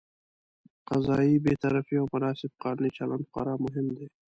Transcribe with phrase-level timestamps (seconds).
[0.89, 4.07] قضايي بېطرفي او مناسب قانوني چلند خورا مهم دي.